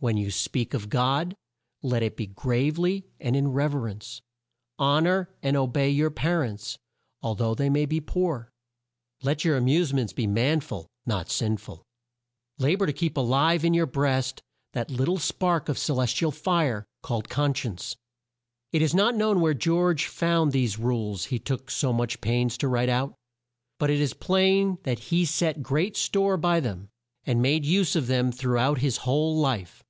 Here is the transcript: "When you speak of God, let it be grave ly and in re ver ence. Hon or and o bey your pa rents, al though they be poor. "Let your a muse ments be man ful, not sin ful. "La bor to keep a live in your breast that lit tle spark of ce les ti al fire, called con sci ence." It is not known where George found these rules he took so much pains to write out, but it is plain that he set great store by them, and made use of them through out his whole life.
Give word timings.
"When 0.00 0.16
you 0.16 0.30
speak 0.30 0.74
of 0.74 0.88
God, 0.90 1.36
let 1.82 2.04
it 2.04 2.16
be 2.16 2.28
grave 2.28 2.78
ly 2.78 3.02
and 3.18 3.34
in 3.34 3.48
re 3.48 3.66
ver 3.66 3.88
ence. 3.88 4.22
Hon 4.78 5.08
or 5.08 5.30
and 5.42 5.56
o 5.56 5.66
bey 5.66 5.90
your 5.90 6.08
pa 6.10 6.28
rents, 6.34 6.78
al 7.20 7.34
though 7.34 7.52
they 7.52 7.68
be 7.84 7.98
poor. 7.98 8.52
"Let 9.24 9.44
your 9.44 9.56
a 9.56 9.60
muse 9.60 9.92
ments 9.92 10.12
be 10.12 10.28
man 10.28 10.60
ful, 10.60 10.86
not 11.04 11.28
sin 11.32 11.56
ful. 11.56 11.82
"La 12.58 12.76
bor 12.76 12.86
to 12.86 12.92
keep 12.92 13.16
a 13.16 13.20
live 13.20 13.64
in 13.64 13.74
your 13.74 13.88
breast 13.88 14.40
that 14.72 14.88
lit 14.88 15.06
tle 15.06 15.18
spark 15.18 15.68
of 15.68 15.76
ce 15.76 15.90
les 15.90 16.14
ti 16.16 16.24
al 16.24 16.30
fire, 16.30 16.86
called 17.02 17.28
con 17.28 17.52
sci 17.52 17.68
ence." 17.68 17.96
It 18.70 18.82
is 18.82 18.94
not 18.94 19.16
known 19.16 19.40
where 19.40 19.52
George 19.52 20.06
found 20.06 20.52
these 20.52 20.78
rules 20.78 21.24
he 21.24 21.40
took 21.40 21.72
so 21.72 21.92
much 21.92 22.20
pains 22.20 22.56
to 22.58 22.68
write 22.68 22.88
out, 22.88 23.16
but 23.80 23.90
it 23.90 23.98
is 24.00 24.14
plain 24.14 24.78
that 24.84 25.00
he 25.10 25.24
set 25.24 25.60
great 25.60 25.96
store 25.96 26.36
by 26.36 26.60
them, 26.60 26.88
and 27.24 27.42
made 27.42 27.64
use 27.66 27.96
of 27.96 28.06
them 28.06 28.30
through 28.30 28.58
out 28.58 28.78
his 28.78 28.98
whole 28.98 29.36
life. 29.36 29.82